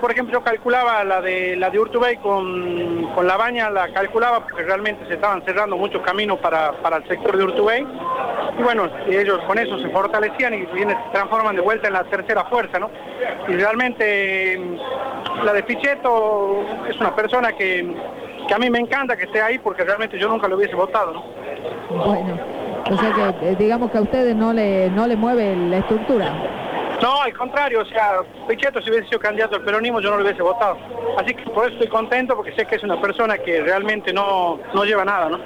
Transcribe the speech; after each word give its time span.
Por 0.00 0.10
ejemplo, 0.12 0.38
yo 0.38 0.44
calculaba 0.44 1.04
la 1.04 1.20
de 1.20 1.56
la 1.56 1.68
de 1.68 1.78
Urtubey 1.78 2.16
con, 2.16 3.12
con 3.14 3.26
la 3.26 3.36
baña, 3.36 3.68
la 3.68 3.92
calculaba 3.92 4.40
porque 4.40 4.62
realmente 4.62 5.06
se 5.06 5.14
estaban 5.14 5.44
cerrando 5.44 5.76
muchos 5.76 6.00
caminos 6.02 6.38
para, 6.38 6.72
para 6.80 6.96
el 6.96 7.08
sector 7.08 7.36
de 7.36 7.44
Urtubey. 7.44 7.86
Y 8.58 8.62
bueno, 8.62 8.88
ellos 9.06 9.38
con 9.46 9.58
eso 9.58 9.78
se 9.78 9.88
fortalecían 9.90 10.54
y 10.54 10.66
se 10.66 10.96
transforman 11.12 11.54
de 11.54 11.62
vuelta 11.62 11.88
en 11.88 11.94
la 11.94 12.04
tercera 12.04 12.44
fuerza, 12.44 12.78
¿no? 12.78 12.90
Y 13.48 13.52
realmente 13.52 14.58
mm, 14.58 15.44
la 15.44 15.52
de 15.52 15.62
Pichetto 15.64 16.64
es 16.88 16.96
una 16.98 17.14
persona 17.14 17.52
que, 17.52 17.94
que 18.48 18.54
a 18.54 18.58
mí 18.58 18.70
me 18.70 18.78
encanta 18.78 19.16
que 19.16 19.24
esté 19.24 19.42
ahí 19.42 19.58
porque 19.58 19.84
realmente 19.84 20.18
yo 20.18 20.28
nunca 20.28 20.48
lo 20.48 20.56
hubiese 20.56 20.74
votado, 20.74 21.12
¿no? 21.12 21.24
Bueno, 22.04 22.38
o 22.90 22.96
sea 22.96 23.12
que 23.12 23.50
eh, 23.50 23.56
digamos 23.58 23.90
que 23.90 23.98
a 23.98 24.02
ustedes 24.02 24.34
no 24.34 24.52
le, 24.52 24.90
no 24.90 25.06
le 25.06 25.16
mueve 25.16 25.54
la 25.56 25.78
estructura. 25.78 26.59
No, 27.02 27.22
al 27.22 27.32
contrario, 27.36 27.80
o 27.80 27.84
sea, 27.86 28.20
Pichetto 28.46 28.82
si 28.82 28.90
hubiese 28.90 29.06
sido 29.06 29.20
candidato 29.20 29.56
al 29.56 29.62
peronismo 29.62 30.00
yo 30.00 30.10
no 30.10 30.18
lo 30.18 30.24
hubiese 30.24 30.42
votado. 30.42 30.76
Así 31.18 31.34
que 31.34 31.42
por 31.50 31.64
eso 31.64 31.74
estoy 31.74 31.88
contento 31.88 32.36
porque 32.36 32.52
sé 32.54 32.66
que 32.66 32.76
es 32.76 32.82
una 32.82 33.00
persona 33.00 33.38
que 33.38 33.62
realmente 33.62 34.12
no, 34.12 34.60
no 34.74 34.84
lleva 34.84 35.04
nada, 35.04 35.28
¿no? 35.30 35.38